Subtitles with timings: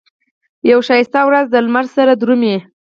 [0.69, 2.55] یوه ښکلې ورځ دلمره سره درومي